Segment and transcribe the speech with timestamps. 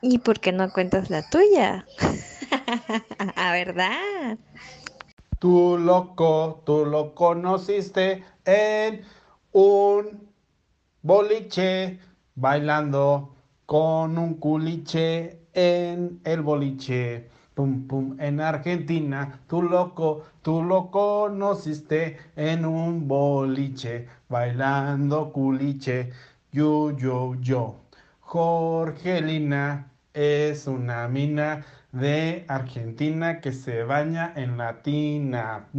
[0.00, 1.86] ¿Y por qué no cuentas la tuya?
[3.36, 4.38] ¿A verdad?
[5.38, 9.02] Tú loco, tú lo conociste en
[9.52, 10.30] un
[11.02, 11.98] boliche
[12.34, 13.34] bailando
[13.66, 17.30] con un culiche en el boliche.
[17.54, 26.12] Pum, pum, en Argentina, tú loco, tú lo conociste en un boliche, bailando culiche,
[26.52, 27.85] yo, yo, yo.
[28.36, 35.70] Jorgelina es una mina de Argentina que se baña en latina.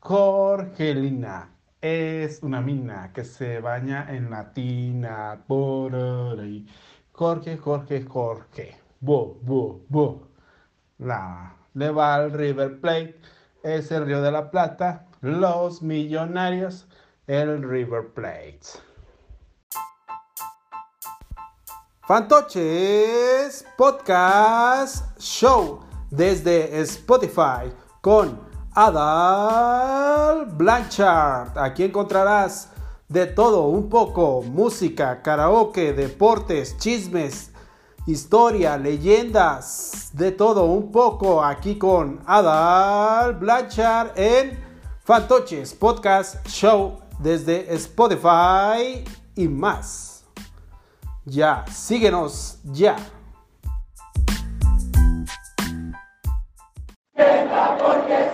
[0.00, 1.50] Jorgelina
[1.82, 5.44] es una mina que se baña en latina.
[5.46, 6.66] Por ahí.
[7.12, 8.76] Jorge, Jorge, Jorge.
[10.96, 13.20] La le va al River Plate.
[13.62, 15.06] Es el Río de la Plata.
[15.20, 16.88] Los millonarios.
[17.26, 18.87] El River Plate.
[22.08, 28.40] Fantoches Podcast Show desde Spotify con
[28.74, 31.58] Adal Blanchard.
[31.58, 32.70] Aquí encontrarás
[33.10, 37.50] de todo un poco, música, karaoke, deportes, chismes,
[38.06, 44.58] historia, leyendas, de todo un poco aquí con Adal Blanchard en
[45.04, 49.04] Fantoches Podcast Show desde Spotify
[49.36, 50.17] y más.
[51.30, 52.96] Ya, síguenos ya.
[57.78, 58.28] porque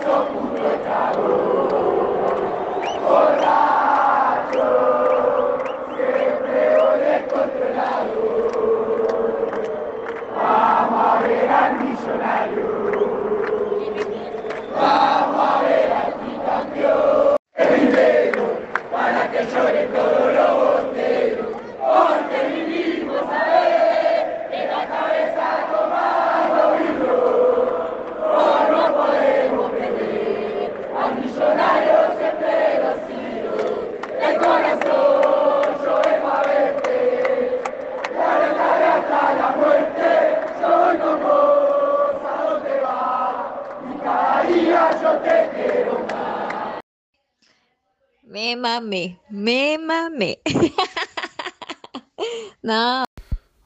[48.55, 50.39] Me mame, me mame.
[52.63, 53.03] no.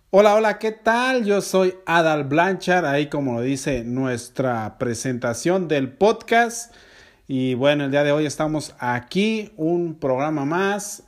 [0.09, 1.25] Hola, hola, ¿qué tal?
[1.25, 6.73] Yo soy Adal Blanchard, ahí como lo dice nuestra presentación del podcast.
[7.27, 11.03] Y bueno, el día de hoy estamos aquí, un programa más,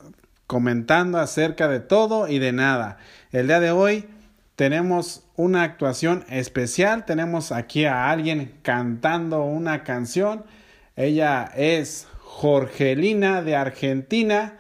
[0.46, 3.00] comentando acerca de todo y de nada.
[3.32, 4.06] El día de hoy
[4.56, 10.44] tenemos una actuación especial, tenemos aquí a alguien cantando una canción.
[10.96, 14.58] Ella es Jorgelina de Argentina.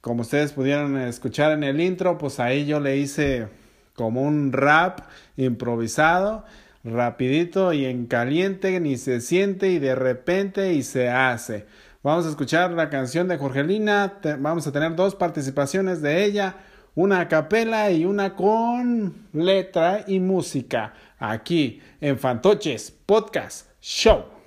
[0.00, 3.46] Como ustedes pudieron escuchar en el intro, pues ahí yo le hice
[3.94, 5.00] como un rap
[5.36, 6.44] improvisado,
[6.82, 11.66] rapidito y en caliente, ni se siente y de repente y se hace.
[12.02, 16.56] Vamos a escuchar la canción de Jorgelina, vamos a tener dos participaciones de ella,
[16.94, 24.39] una a capela y una con letra y música, aquí en Fantoches Podcast Show.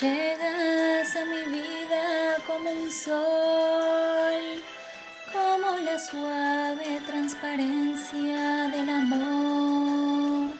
[0.00, 4.62] Llegas a mi vida como un sol,
[5.32, 10.50] como la suave transparencia del amor,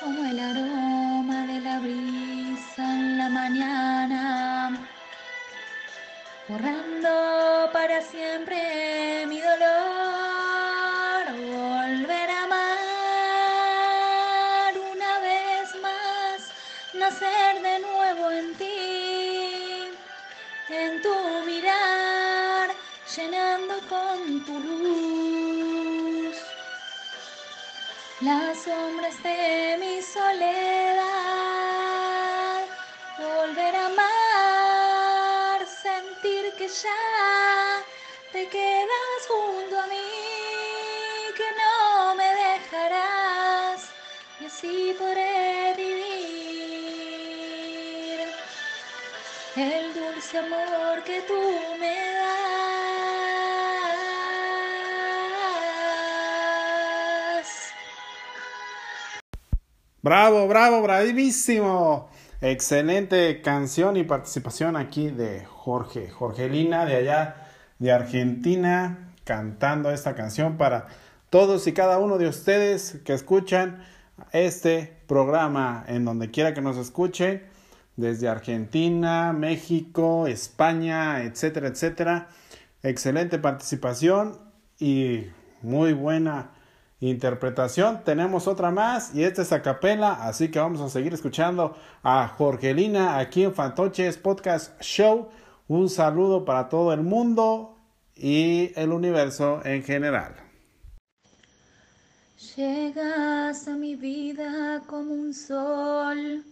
[0.00, 4.86] como el aroma de la brisa en la mañana,
[6.46, 8.75] borrando para siempre
[28.76, 30.96] sombras de mi soledad,
[33.18, 37.82] volver a amar, sentir que ya
[38.32, 40.10] te quedas junto a mí,
[41.38, 43.80] que no me dejarás
[44.40, 46.66] y así podré vivir
[49.56, 51.40] el dulce amor que tú
[51.80, 52.55] me das.
[60.06, 62.08] Bravo, bravo, bravísimo.
[62.40, 67.48] Excelente canción y participación aquí de Jorge, Jorgelina de allá
[67.80, 70.86] de Argentina, cantando esta canción para
[71.28, 73.82] todos y cada uno de ustedes que escuchan
[74.30, 77.42] este programa en donde quiera que nos escuchen
[77.96, 82.28] desde Argentina, México, España, etcétera, etcétera.
[82.84, 84.38] Excelente participación
[84.78, 85.26] y
[85.62, 86.52] muy buena
[87.00, 88.02] interpretación.
[88.04, 92.28] Tenemos otra más y esta es a capela, así que vamos a seguir escuchando a
[92.28, 95.28] Jorgelina aquí en Fantoches Podcast Show.
[95.68, 97.76] Un saludo para todo el mundo
[98.14, 100.34] y el universo en general.
[102.56, 106.44] Llegas a mi vida como un sol,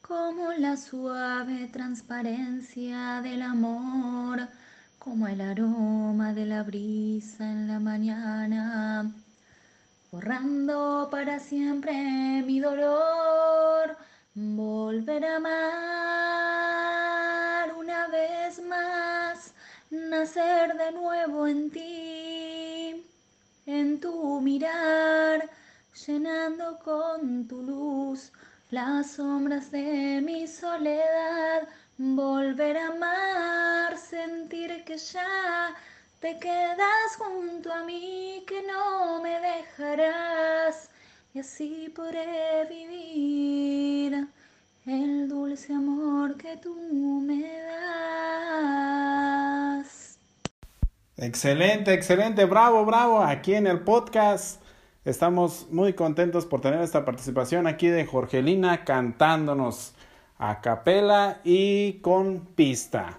[0.00, 4.48] como la suave transparencia del amor,
[4.98, 9.12] como el aroma de la brisa en la mañana,
[10.14, 11.92] borrando para siempre
[12.46, 13.96] mi dolor,
[14.34, 16.14] volver a amar
[17.76, 19.54] una vez más,
[19.90, 23.04] nacer de nuevo en ti
[23.66, 25.50] en tu mirar,
[26.06, 28.30] llenando con tu luz
[28.70, 31.66] las sombras de mi soledad,
[31.98, 35.74] volver a amar, sentir que ya
[36.24, 40.88] te quedas junto a mí, que no me dejarás,
[41.34, 44.26] y así podré vivir
[44.86, 46.74] el dulce amor que tú
[47.20, 47.42] me
[48.46, 50.18] das.
[51.18, 54.62] Excelente, excelente, bravo, bravo, aquí en el podcast.
[55.04, 59.92] Estamos muy contentos por tener esta participación aquí de Jorgelina cantándonos
[60.38, 63.18] a capela y con pista.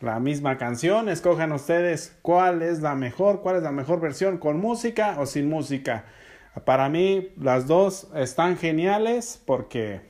[0.00, 4.60] La misma canción, escojan ustedes cuál es la mejor, cuál es la mejor versión, con
[4.60, 6.04] música o sin música.
[6.64, 10.00] Para mí las dos están geniales porque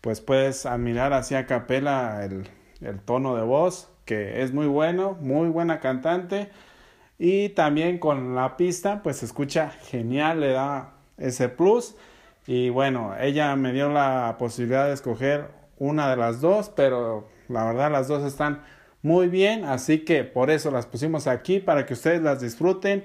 [0.00, 2.48] pues puedes admirar así a capela el,
[2.80, 6.48] el tono de voz que es muy bueno, muy buena cantante
[7.18, 11.94] y también con la pista pues se escucha genial, le da ese plus
[12.46, 15.48] y bueno, ella me dio la posibilidad de escoger
[15.78, 18.62] una de las dos, pero la verdad las dos están
[19.02, 23.04] muy bien, así que por eso las pusimos aquí para que ustedes las disfruten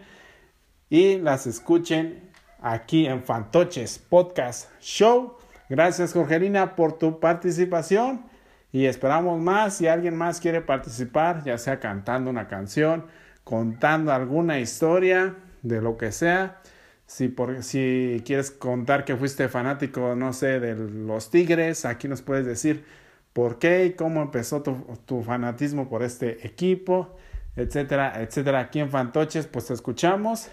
[0.90, 2.32] y las escuchen
[2.62, 5.38] aquí en Fantoches Podcast Show.
[5.70, 8.26] Gracias Jorgelina por tu participación
[8.72, 9.78] y esperamos más.
[9.78, 13.06] Si alguien más quiere participar, ya sea cantando una canción,
[13.44, 16.62] contando alguna historia, de lo que sea.
[17.08, 22.22] Si, por, si quieres contar que fuiste fanático, no sé, de los Tigres, aquí nos
[22.22, 22.86] puedes decir
[23.34, 27.16] por qué y cómo empezó tu, fanatismo por este equipo,
[27.56, 28.60] etcétera, etcétera.
[28.60, 30.50] Aquí en Fantoches, pues te escuchamos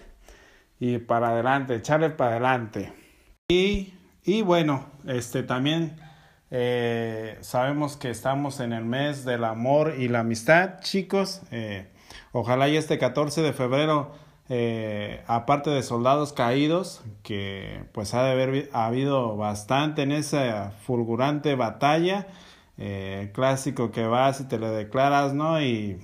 [0.79, 2.91] y para adelante, echarle para adelante.
[3.49, 3.93] Y,
[4.23, 5.95] y bueno, este también
[6.53, 11.41] eh, sabemos que estamos en el mes del amor y la amistad, chicos.
[11.51, 11.87] Eh,
[12.33, 14.11] ojalá y este 14 de febrero,
[14.49, 21.55] eh, aparte de soldados caídos, que pues ha de haber habido bastante en esa fulgurante
[21.55, 22.27] batalla,
[22.77, 25.61] eh, clásico que vas y te le declaras, ¿no?
[25.61, 25.97] Y,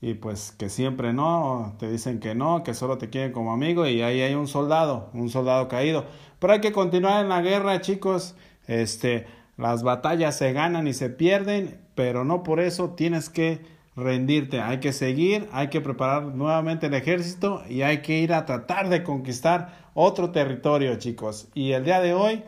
[0.00, 3.86] y pues que siempre no, te dicen que no, que solo te quieren como amigo
[3.86, 6.06] y ahí hay un soldado, un soldado caído.
[6.38, 8.36] Pero hay que continuar en la guerra, chicos.
[8.66, 9.26] Este,
[9.56, 13.60] las batallas se ganan y se pierden, pero no por eso tienes que
[13.96, 14.60] rendirte.
[14.60, 18.88] Hay que seguir, hay que preparar nuevamente el ejército y hay que ir a tratar
[18.90, 21.48] de conquistar otro territorio, chicos.
[21.54, 22.44] Y el día de hoy,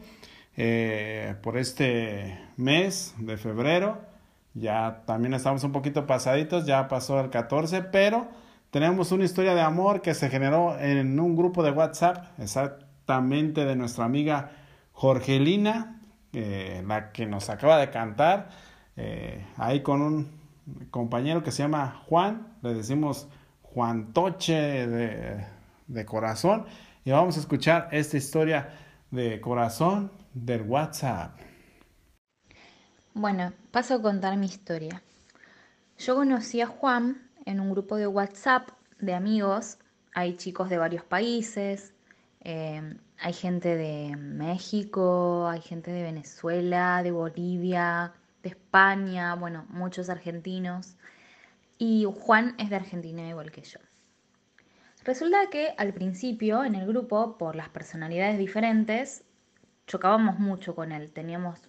[0.61, 4.01] eh, por este mes de febrero,
[4.55, 8.27] ya también estamos un poquito pasaditos, ya pasó el 14, pero
[8.73, 13.77] tenemos una historia de amor que se generó en un grupo de WhatsApp, exactamente de
[13.77, 14.51] nuestra amiga
[14.95, 16.01] Jorgelina,
[16.33, 18.49] eh, la que nos acaba de cantar,
[18.97, 20.29] eh, ahí con un
[20.91, 23.29] compañero que se llama Juan, le decimos
[23.63, 25.47] Juan Toche de,
[25.87, 26.67] de corazón,
[27.05, 28.71] y vamos a escuchar esta historia
[29.11, 31.39] de corazón del WhatsApp.
[33.15, 35.03] Bueno, paso a contar mi historia.
[35.99, 38.69] Yo conocí a Juan en un grupo de WhatsApp
[39.01, 39.79] de amigos.
[40.15, 41.93] Hay chicos de varios países,
[42.41, 48.13] eh, hay gente de México, hay gente de Venezuela, de Bolivia,
[48.43, 50.97] de España, bueno, muchos argentinos.
[51.79, 53.81] Y Juan es de Argentina igual que yo.
[55.05, 59.25] Resulta que al principio en el grupo, por las personalidades diferentes,
[59.87, 61.61] chocábamos mucho con él, teníamos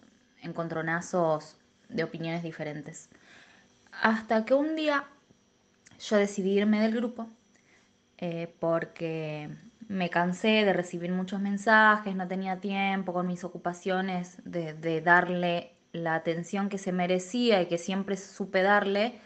[0.41, 1.57] encontronazos
[1.87, 3.09] de opiniones diferentes.
[3.91, 5.05] Hasta que un día
[5.99, 7.27] yo decidí irme del grupo
[8.17, 9.49] eh, porque
[9.87, 15.71] me cansé de recibir muchos mensajes, no tenía tiempo con mis ocupaciones de, de, darle
[15.91, 19.19] la atención que se merecía y que siempre supe darle,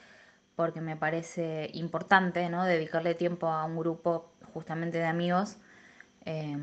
[0.55, 2.63] porque me parece importante, ¿no?
[2.65, 5.57] Dedicarle tiempo a un grupo justamente de amigos
[6.25, 6.57] eh,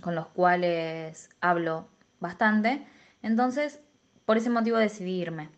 [0.00, 1.88] con los cuales hablo
[2.20, 2.86] bastante.
[3.22, 3.80] Entonces,
[4.24, 5.50] por ese motivo decidí irme.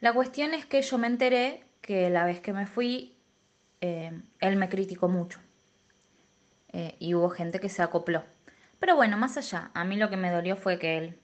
[0.00, 3.16] La cuestión es que yo me enteré que la vez que me fui,
[3.80, 5.40] eh, él me criticó mucho
[6.72, 8.24] eh, y hubo gente que se acopló.
[8.78, 11.18] Pero bueno, más allá, a mí lo que me dolió fue que él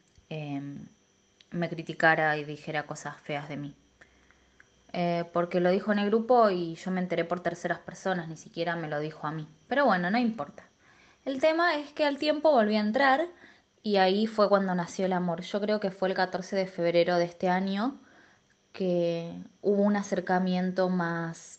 [1.53, 3.77] me criticara y dijera cosas feas de mí.
[4.97, 8.37] Eh, porque lo dijo en el grupo y yo me enteré por terceras personas, ni
[8.37, 9.49] siquiera me lo dijo a mí.
[9.67, 10.69] Pero bueno, no importa.
[11.25, 13.27] El tema es que al tiempo volví a entrar
[13.83, 15.41] y ahí fue cuando nació el amor.
[15.43, 18.01] Yo creo que fue el 14 de febrero de este año
[18.73, 19.33] que
[19.63, 21.59] hubo un acercamiento más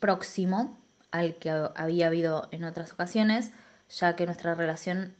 [0.00, 0.80] próximo
[1.12, 3.52] al que había habido en otras ocasiones,
[3.88, 5.14] ya que nuestra relación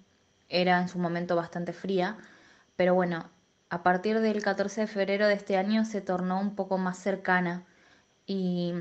[0.49, 2.17] era en su momento bastante fría,
[2.75, 3.31] pero bueno,
[3.73, 7.65] a partir del 14 de febrero de este año se tornó un poco más cercana
[8.27, 8.75] y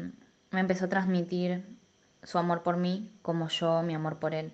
[0.50, 1.64] me empezó a transmitir
[2.24, 4.52] su amor por mí como yo mi amor por él.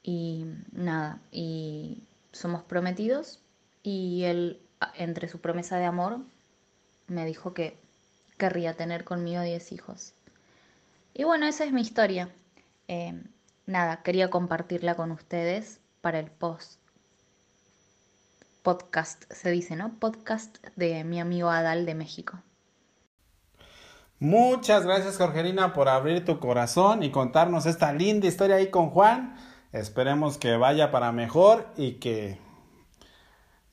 [0.00, 3.40] Y nada, y somos prometidos
[3.82, 4.60] y él,
[4.94, 6.20] entre su promesa de amor,
[7.08, 7.76] me dijo que
[8.38, 10.14] querría tener conmigo 10 hijos.
[11.14, 12.28] Y bueno, esa es mi historia.
[12.86, 13.20] Eh,
[13.66, 16.81] nada, quería compartirla con ustedes para el post
[18.62, 19.98] podcast, se dice, ¿no?
[19.98, 22.40] Podcast de mi amigo Adal de México.
[24.18, 29.36] Muchas gracias, Jorgelina, por abrir tu corazón y contarnos esta linda historia ahí con Juan.
[29.72, 32.38] Esperemos que vaya para mejor y que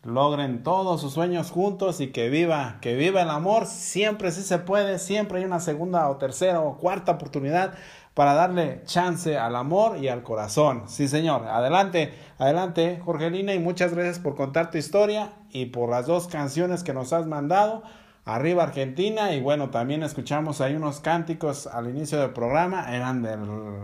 [0.02, 3.68] logren todos sus sueños juntos y que viva, que viva el amor.
[3.68, 7.76] Siempre sí se puede, siempre hay una segunda o tercera o cuarta oportunidad
[8.20, 10.84] para darle chance al amor y al corazón.
[10.88, 11.48] Sí, señor.
[11.48, 16.84] Adelante, adelante, Jorgelina, y muchas gracias por contar tu historia y por las dos canciones
[16.84, 17.82] que nos has mandado.
[18.26, 23.38] Arriba Argentina y bueno, también escuchamos ahí unos cánticos al inicio del programa, eran de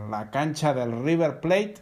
[0.10, 1.76] la cancha del River Plate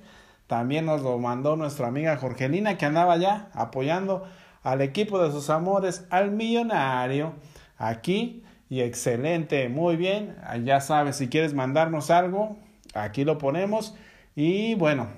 [0.46, 4.28] también nos lo mandó nuestra amiga Jorgelina que andaba ya apoyando
[4.62, 7.34] al equipo de sus amores, al millonario,
[7.80, 8.43] aquí.
[8.74, 10.36] Y excelente, muy bien.
[10.64, 12.58] Ya sabes, si quieres mandarnos algo,
[12.96, 13.94] aquí lo ponemos.
[14.36, 15.10] Y bueno,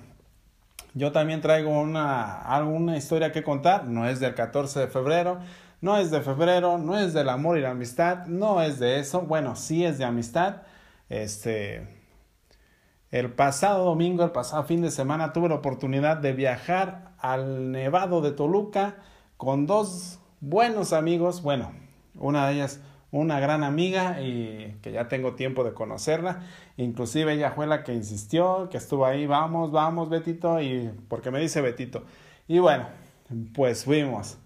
[0.94, 3.86] yo también traigo una, alguna historia que contar.
[3.86, 5.40] No es del 14 de febrero,
[5.80, 9.22] no es de febrero, no es del amor y la amistad, no es de eso.
[9.22, 10.64] Bueno, sí es de amistad.
[11.08, 11.88] Este,
[13.10, 18.20] el pasado domingo, el pasado fin de semana, tuve la oportunidad de viajar al Nevado
[18.20, 18.98] de Toluca
[19.38, 21.42] con dos buenos amigos.
[21.42, 21.72] Bueno,
[22.16, 22.82] una de ellas,
[23.15, 26.43] una gran amiga y que ya tengo tiempo de conocerla.
[26.75, 31.39] Inclusive ella fue la que insistió, que estuvo ahí, vamos, vamos, Betito, y porque me
[31.39, 32.03] dice Betito.
[32.48, 32.88] Y bueno,
[33.53, 34.38] pues fuimos.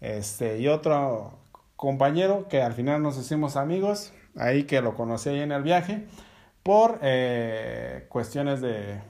[0.00, 1.38] Este, y otro
[1.74, 6.04] compañero que al final nos hicimos amigos, ahí que lo conocí ahí en el viaje
[6.62, 9.00] por eh, cuestiones de,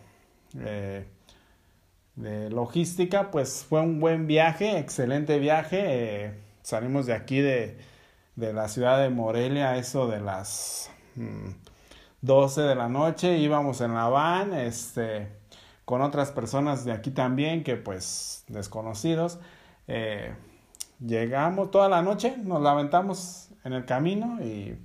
[0.58, 1.04] eh,
[2.16, 5.82] de logística, pues fue un buen viaje, excelente viaje.
[5.84, 7.91] Eh, salimos de aquí de,
[8.36, 10.90] de, la ciudad de Morelia, eso de las
[12.20, 15.28] 12 mm, de la noche, íbamos en la van, este,
[15.84, 19.38] con otras personas de aquí también, que pues desconocidos.
[21.00, 24.78] llegamos toda la noche, nos lamentamos en el camino y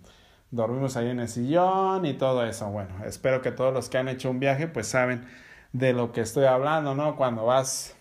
[0.51, 2.69] dormimos ahí en el sillón y todo eso.
[2.69, 5.27] Bueno, espero que todos los que han hecho un viaje pues saben
[5.73, 7.15] de lo que estoy hablando, ¿no?
[7.15, 7.95] Cuando vas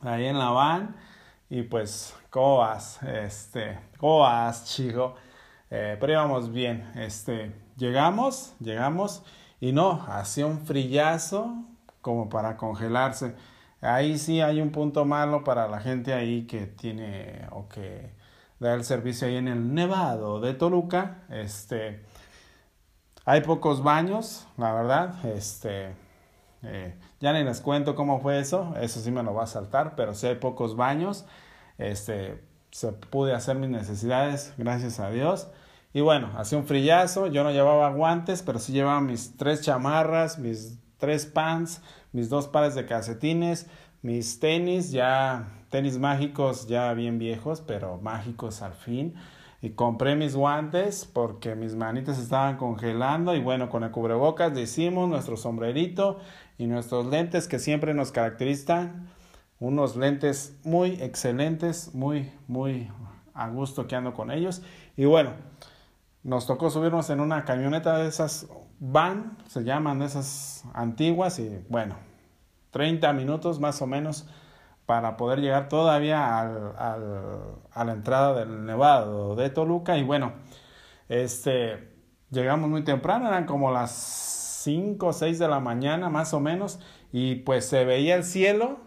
[0.00, 0.96] ahí en la van
[1.50, 3.02] y pues, ¿cómo vas?
[3.02, 5.14] Este, ¿cómo vas, chico?
[5.70, 9.22] Eh, pero íbamos bien, este, llegamos, llegamos
[9.60, 11.64] y no, hacía un frillazo
[12.00, 13.34] como para congelarse.
[13.80, 18.12] Ahí sí hay un punto malo para la gente ahí que tiene o que
[18.58, 21.22] da el servicio ahí en el Nevado de Toluca.
[21.30, 22.04] Este,
[23.24, 25.24] hay pocos baños, la verdad.
[25.26, 25.94] Este,
[26.62, 29.94] eh, ya ni les cuento cómo fue eso, eso sí me lo va a saltar,
[29.96, 31.26] pero sí hay pocos baños.
[31.78, 35.48] Este, se pude hacer mis necesidades, gracias a Dios.
[35.94, 40.38] Y bueno, hacía un frillazo, yo no llevaba guantes, pero sí llevaba mis tres chamarras,
[40.38, 41.80] mis tres pants,
[42.12, 43.68] mis dos pares de calcetines,
[44.02, 49.14] mis tenis, ya tenis mágicos ya bien viejos, pero mágicos al fin.
[49.60, 54.62] Y compré mis guantes porque mis manitas estaban congelando y bueno, con el cubrebocas le
[54.62, 56.20] hicimos nuestro sombrerito
[56.58, 59.08] y nuestros lentes que siempre nos caracterizan.
[59.60, 62.88] Unos lentes muy excelentes, muy, muy
[63.34, 64.62] a gusto que ando con ellos.
[64.96, 65.32] Y bueno,
[66.22, 68.48] nos tocó subirnos en una camioneta de esas
[68.80, 71.96] van, se llaman esas antiguas y bueno,
[72.70, 74.28] 30 minutos más o menos
[74.86, 76.72] para poder llegar todavía al,
[77.72, 79.98] a la entrada del Nevado de Toluca.
[79.98, 80.32] Y bueno,
[81.08, 81.92] este,
[82.30, 83.90] llegamos muy temprano, eran como las
[84.62, 86.80] 5 o 6 de la mañana más o menos,
[87.12, 88.78] y pues se veía el cielo.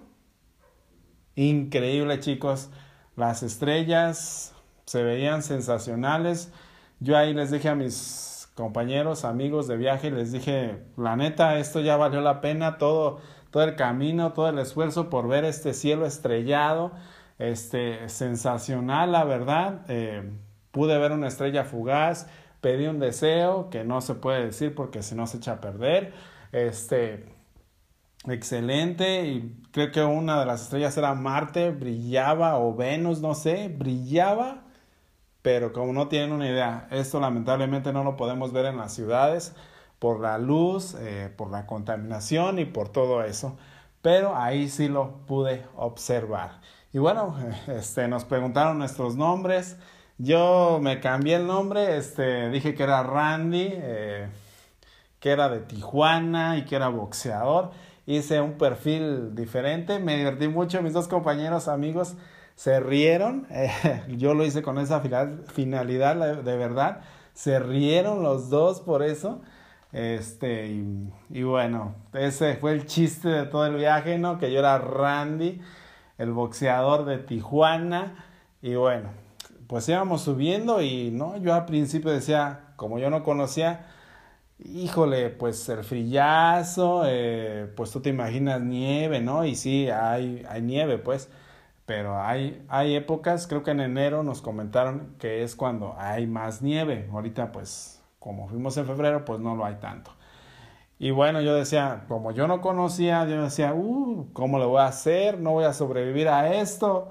[1.36, 2.70] Increíble chicos,
[3.16, 4.54] las estrellas
[4.86, 6.52] se veían sensacionales.
[7.00, 11.80] Yo ahí les dije a mis compañeros, amigos de viaje, les dije, la neta, esto
[11.80, 13.20] ya valió la pena, todo,
[13.50, 16.92] todo el camino, todo el esfuerzo por ver este cielo estrellado,
[17.40, 19.86] este, sensacional, la verdad.
[19.88, 20.30] Eh,
[20.72, 22.28] pude ver una estrella fugaz,
[22.60, 26.14] pedí un deseo que no se puede decir porque si no se echa a perder.
[26.52, 27.26] Este,
[28.28, 33.70] excelente y creo que una de las estrellas era Marte, brillaba o Venus, no sé,
[33.70, 34.64] brillaba,
[35.42, 39.56] pero como no tienen una idea, esto lamentablemente no lo podemos ver en las ciudades
[40.00, 43.58] por la luz, eh, por la contaminación y por todo eso,
[44.02, 46.60] pero ahí sí lo pude observar.
[46.94, 47.36] Y bueno,
[47.68, 49.78] este, nos preguntaron nuestros nombres.
[50.18, 54.30] Yo me cambié el nombre, este, dije que era Randy, eh,
[55.20, 57.72] que era de Tijuana y que era boxeador.
[58.06, 62.16] Hice un perfil diferente, me divertí mucho, mis dos compañeros amigos
[62.56, 63.72] se rieron, eh,
[64.10, 65.02] yo lo hice con esa
[65.48, 67.02] finalidad de verdad,
[67.34, 69.42] se rieron los dos por eso.
[69.94, 74.38] Este, y, y, bueno, ese fue el chiste de todo el viaje, ¿no?
[74.38, 75.60] Que yo era Randy
[76.22, 78.26] el boxeador de Tijuana.
[78.62, 79.10] Y bueno,
[79.68, 83.88] pues íbamos subiendo y no, yo al principio decía, como yo no conocía,
[84.66, 89.46] híjole, pues el frillazo, eh, pues tú te imaginas nieve, ¿no?
[89.46, 91.30] Y sí, hay, hay nieve, pues,
[91.86, 96.62] pero hay, hay épocas, creo que en enero nos comentaron que es cuando hay más
[96.62, 97.10] nieve.
[97.12, 100.12] Ahorita, pues, como fuimos en febrero, pues no lo hay tanto.
[101.00, 104.86] Y bueno, yo decía, como yo no conocía, yo decía, uh, ¿cómo le voy a
[104.86, 105.40] hacer?
[105.40, 107.10] No voy a sobrevivir a esto.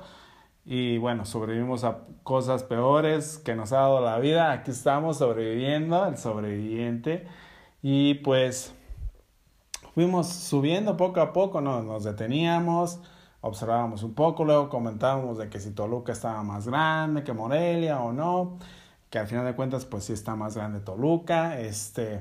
[0.64, 4.52] Y bueno, sobrevivimos a cosas peores que nos ha dado la vida.
[4.52, 7.26] Aquí estamos sobreviviendo, el sobreviviente.
[7.82, 8.74] Y pues
[9.94, 11.82] fuimos subiendo poco a poco, ¿no?
[11.82, 13.00] nos deteníamos,
[13.40, 18.12] observábamos un poco, luego comentábamos de que si Toluca estaba más grande que Morelia o
[18.12, 18.58] no,
[19.08, 22.20] que al final de cuentas pues sí está más grande Toluca, este,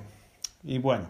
[0.64, 1.08] y bueno,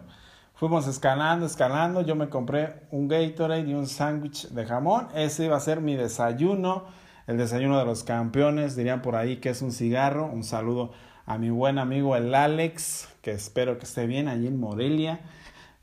[0.59, 2.01] Fuimos escalando, escalando.
[2.01, 5.07] Yo me compré un Gatorade y un sándwich de jamón.
[5.15, 6.83] Ese iba a ser mi desayuno.
[7.29, 8.75] El desayuno de los campeones.
[8.75, 10.25] Dirían por ahí que es un cigarro.
[10.25, 10.93] Un saludo
[11.27, 15.19] a mi buen amigo el Alex, que espero que esté bien allí en Morelia.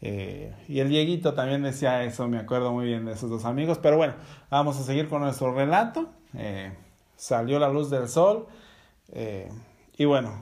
[0.03, 3.79] Eh, y el Dieguito también decía eso, me acuerdo muy bien de esos dos amigos.
[3.79, 4.15] Pero bueno,
[4.51, 6.09] vamos a seguir con nuestro relato.
[6.35, 6.73] Eh,
[7.15, 8.49] salió la luz del sol.
[9.13, 9.49] Eh,
[9.97, 10.33] y bueno,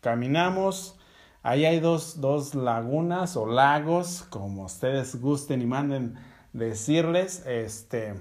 [0.00, 0.98] caminamos
[1.44, 6.16] Ahí hay dos, dos lagunas o lagos, como ustedes gusten y manden
[6.52, 7.46] decirles.
[7.46, 8.14] Este,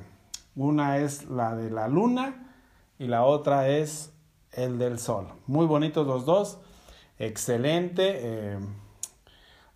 [0.58, 2.52] una es la de la luna
[3.00, 4.12] y la otra es
[4.52, 5.28] el del sol.
[5.46, 6.60] Muy bonitos los dos,
[7.20, 8.20] excelente.
[8.22, 8.60] Eh,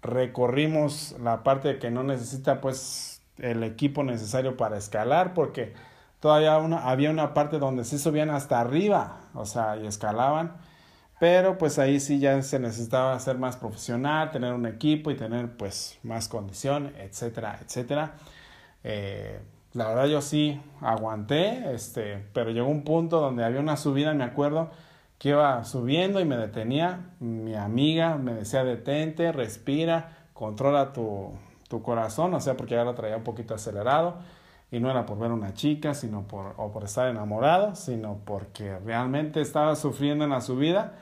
[0.02, 5.74] recorrimos la parte que no necesita pues el equipo necesario para escalar porque
[6.20, 10.58] todavía una, había una parte donde se subían hasta arriba, o sea, y escalaban
[11.22, 15.56] pero pues ahí sí ya se necesitaba ser más profesional, tener un equipo y tener
[15.56, 18.15] pues más condición, etcétera, etcétera.
[18.84, 19.39] Eh,
[19.73, 24.23] la verdad yo sí aguanté, este, pero llegó un punto donde había una subida, me
[24.23, 24.69] acuerdo,
[25.17, 27.12] que iba subiendo y me detenía.
[27.19, 31.31] Mi amiga me decía detente, respira, controla tu,
[31.69, 34.15] tu corazón, o sea, porque ya lo traía un poquito acelerado.
[34.71, 38.79] Y no era por ver una chica, sino por, o por estar enamorado, sino porque
[38.79, 40.93] realmente estaba sufriendo en la subida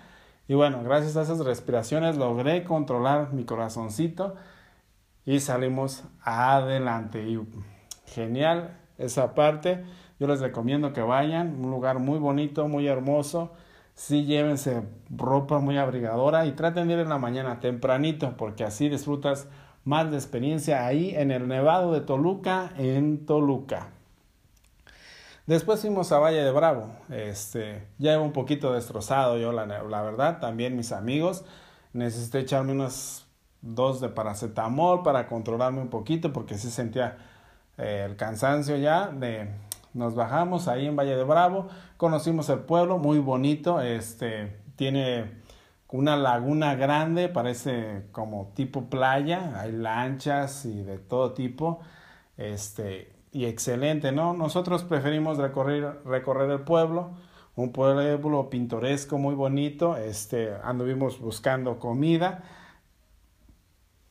[0.50, 4.36] y bueno, gracias a esas respiraciones logré controlar mi corazoncito
[5.24, 7.24] y salimos adelante.
[8.14, 9.84] Genial esa parte.
[10.20, 13.52] Yo les recomiendo que vayan, un lugar muy bonito, muy hermoso.
[13.96, 18.88] Sí, llévense ropa muy abrigadora y traten de ir en la mañana tempranito porque así
[18.90, 19.48] disfrutas
[19.84, 23.90] más de experiencia ahí en el Nevado de Toluca, en Toluca.
[25.50, 26.92] Después fuimos a Valle de Bravo.
[27.10, 30.40] Este, ya iba un poquito destrozado yo, la, verdad.
[30.40, 31.44] También mis amigos.
[31.92, 33.26] Necesité echarme unos
[33.62, 37.18] dos de paracetamol para controlarme un poquito porque sí sentía
[37.80, 39.08] eh, el cansancio ya.
[39.08, 39.50] De,
[39.94, 41.68] nos bajamos ahí en Valle de Bravo.
[41.98, 43.82] Conocimos el pueblo, muy bonito.
[43.82, 45.40] Este, tiene
[45.90, 49.60] una laguna grande, parece como tipo playa.
[49.60, 51.80] Hay lanchas y de todo tipo.
[52.38, 54.34] Este, y excelente, ¿no?
[54.34, 57.12] Nosotros preferimos recorrer, recorrer el pueblo,
[57.56, 62.44] un pueblo pintoresco muy bonito, este, anduvimos buscando comida.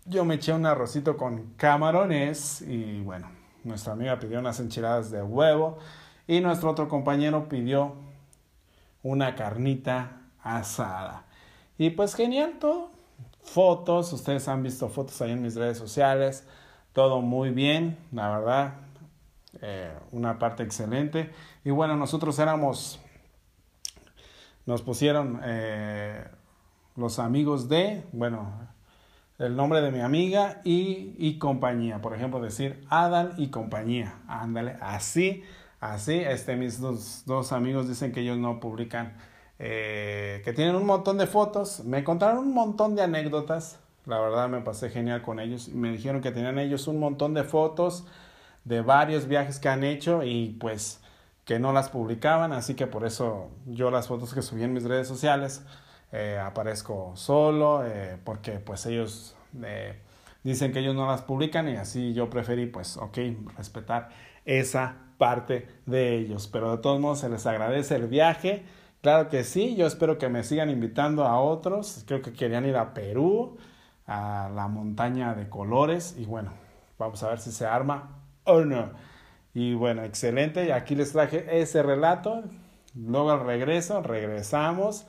[0.04, 3.28] Yo me eché un arrocito con camarones y bueno,
[3.64, 5.78] nuestra amiga pidió unas enchiladas de huevo
[6.26, 7.94] y nuestro otro compañero pidió
[9.02, 11.24] una carnita asada.
[11.78, 12.90] Y pues genial todo.
[13.42, 16.46] Fotos, ustedes han visto fotos ahí en mis redes sociales,
[16.92, 18.74] todo muy bien, la verdad,
[19.62, 21.32] eh, una parte excelente.
[21.64, 23.00] Y bueno, nosotros éramos,
[24.66, 26.26] nos pusieron eh,
[26.96, 28.52] los amigos de, bueno,
[29.38, 32.00] el nombre de mi amiga y, y compañía.
[32.00, 34.16] Por ejemplo, decir Adal y compañía.
[34.26, 35.44] Ándale, así,
[35.80, 36.14] así.
[36.14, 39.16] Este, mis dos, dos amigos dicen que ellos no publican,
[39.58, 41.84] eh, que tienen un montón de fotos.
[41.84, 43.78] Me contaron un montón de anécdotas.
[44.06, 45.68] La verdad me pasé genial con ellos.
[45.68, 48.06] Me dijeron que tenían ellos un montón de fotos
[48.64, 51.00] de varios viajes que han hecho y pues
[51.44, 52.52] que no las publicaban.
[52.52, 55.62] Así que por eso yo las fotos que subí en mis redes sociales
[56.12, 60.00] eh, aparezco solo, eh, porque pues ellos eh,
[60.42, 63.18] dicen que ellos no las publican y así yo preferí pues ok,
[63.56, 64.08] respetar
[64.44, 66.48] esa parte de ellos.
[66.48, 68.64] Pero de todos modos se les agradece el viaje.
[69.02, 72.04] Claro que sí, yo espero que me sigan invitando a otros.
[72.06, 73.58] Creo que querían ir a Perú,
[74.06, 76.52] a la montaña de colores y bueno,
[76.98, 78.90] vamos a ver si se arma o no.
[79.54, 80.66] Y bueno, excelente.
[80.66, 82.44] Y aquí les traje ese relato.
[82.94, 85.06] Luego al regreso, regresamos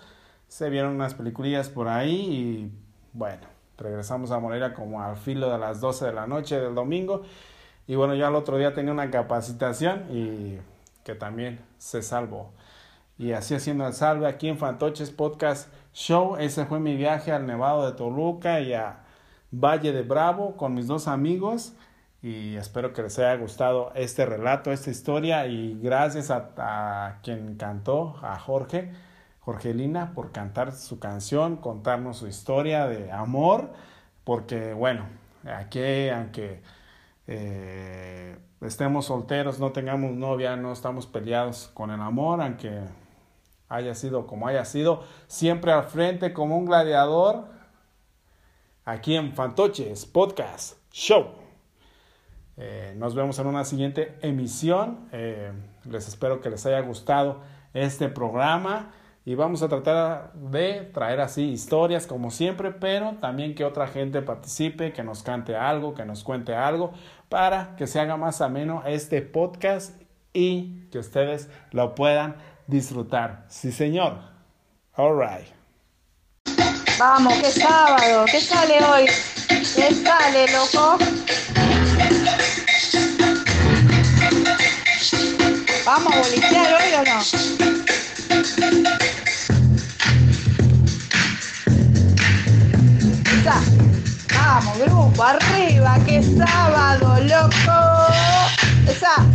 [0.49, 2.71] se vieron unas peliculillas por ahí y
[3.13, 7.21] bueno, regresamos a Morelia como al filo de las 12 de la noche del domingo.
[7.87, 10.57] Y bueno, ya el otro día tenía una capacitación y
[11.03, 12.51] que también se salvó.
[13.17, 16.35] Y así haciendo el salve aquí en Fantoches Podcast Show.
[16.37, 19.03] Ese fue mi viaje al Nevado de Toluca y a
[19.51, 21.73] Valle de Bravo con mis dos amigos.
[22.23, 25.45] Y espero que les haya gustado este relato, esta historia.
[25.45, 28.91] Y gracias a, a quien cantó, a Jorge
[29.39, 33.71] Jorgelina por cantar su canción, contarnos su historia de amor,
[34.23, 35.07] porque bueno,
[35.43, 36.61] aquí aunque
[37.27, 42.81] eh, estemos solteros, no tengamos novia, no estamos peleados con el amor, aunque
[43.69, 47.45] haya sido como haya sido, siempre al frente como un gladiador,
[48.83, 51.27] aquí en Fantoches Podcast Show.
[52.57, 55.07] Eh, nos vemos en una siguiente emisión.
[55.13, 55.53] Eh,
[55.85, 57.41] les espero que les haya gustado
[57.73, 58.91] este programa
[59.29, 64.23] y vamos a tratar de traer así historias como siempre, pero también que otra gente
[64.23, 66.93] participe, que nos cante algo, que nos cuente algo,
[67.29, 69.93] para que se haga más ameno este podcast
[70.33, 73.45] y que ustedes lo puedan disfrutar.
[73.49, 74.17] Sí, señor.
[74.95, 75.47] All right.
[76.97, 79.05] Vamos, que sábado, ¿qué sale hoy?
[79.47, 80.97] ¿Qué sale, loco?
[85.85, 88.98] ¿Vamos a hoy o no?
[93.49, 98.11] Vamos, grupo, arriba, que sábado, loco.
[98.87, 99.25] Esa.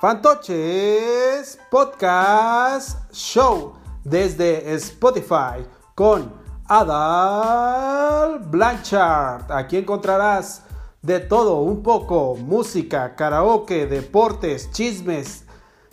[0.00, 6.32] Fantoches Podcast Show desde Spotify con
[6.66, 9.52] Adal Blanchard.
[9.52, 10.62] Aquí encontrarás
[11.02, 15.44] de todo un poco, música, karaoke, deportes, chismes,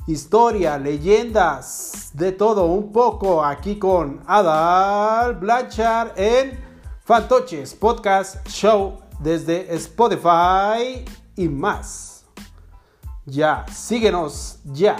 [0.08, 6.58] historia, leyendas, de todo un poco aquí con Adal Blanchard en
[7.04, 11.04] Fantoches Podcast Show desde Spotify
[11.36, 12.26] y más.
[13.26, 14.96] Ya, síguenos ya.